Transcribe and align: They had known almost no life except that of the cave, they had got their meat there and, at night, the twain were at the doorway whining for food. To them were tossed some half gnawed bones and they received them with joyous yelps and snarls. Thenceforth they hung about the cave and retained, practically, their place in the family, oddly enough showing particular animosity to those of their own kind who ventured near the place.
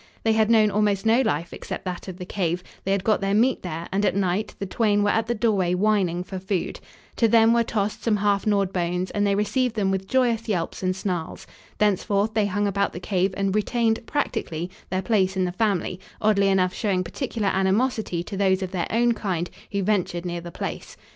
They 0.23 0.33
had 0.33 0.49
known 0.49 0.71
almost 0.71 1.05
no 1.05 1.21
life 1.21 1.53
except 1.53 1.85
that 1.85 2.07
of 2.07 2.17
the 2.17 2.25
cave, 2.25 2.63
they 2.85 2.91
had 2.91 3.03
got 3.03 3.21
their 3.21 3.35
meat 3.35 3.61
there 3.61 3.87
and, 3.91 4.03
at 4.03 4.15
night, 4.15 4.55
the 4.57 4.65
twain 4.65 5.03
were 5.03 5.11
at 5.11 5.27
the 5.27 5.35
doorway 5.35 5.75
whining 5.75 6.23
for 6.23 6.39
food. 6.39 6.79
To 7.17 7.27
them 7.27 7.53
were 7.53 7.61
tossed 7.63 8.01
some 8.03 8.15
half 8.17 8.47
gnawed 8.47 8.73
bones 8.73 9.11
and 9.11 9.27
they 9.27 9.35
received 9.35 9.75
them 9.75 9.91
with 9.91 10.07
joyous 10.07 10.47
yelps 10.49 10.81
and 10.81 10.95
snarls. 10.95 11.45
Thenceforth 11.77 12.33
they 12.33 12.47
hung 12.47 12.65
about 12.65 12.93
the 12.93 12.99
cave 12.99 13.31
and 13.37 13.53
retained, 13.53 13.99
practically, 14.07 14.71
their 14.89 15.03
place 15.03 15.37
in 15.37 15.45
the 15.45 15.51
family, 15.51 15.99
oddly 16.19 16.47
enough 16.47 16.73
showing 16.73 17.03
particular 17.03 17.49
animosity 17.49 18.23
to 18.23 18.35
those 18.35 18.63
of 18.63 18.71
their 18.71 18.87
own 18.89 19.11
kind 19.13 19.51
who 19.71 19.83
ventured 19.83 20.25
near 20.25 20.41
the 20.41 20.49
place. 20.51 20.97